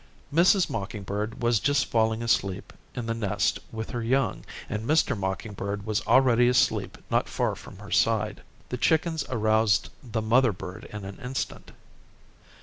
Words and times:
Mrs. 0.33 0.67
Mocking 0.67 1.03
Bird 1.03 1.43
was 1.43 1.59
just 1.59 1.85
falling 1.85 2.23
asleep 2.23 2.73
in 2.95 3.05
the 3.05 3.13
nest 3.13 3.59
with 3.71 3.91
her 3.91 4.01
young, 4.01 4.43
and 4.67 4.83
Mr. 4.89 5.15
Mocking 5.15 5.53
Bird 5.53 5.85
was 5.85 6.01
already 6.07 6.47
asleep 6.49 6.97
not 7.11 7.29
far 7.29 7.53
from 7.53 7.77
her 7.77 7.91
side. 7.91 8.41
The 8.69 8.77
chickens 8.77 9.23
aroused 9.29 9.89
the 10.01 10.23
mother 10.23 10.53
bird 10.53 10.85
in 10.91 11.05
an 11.05 11.19
instant. 11.19 11.71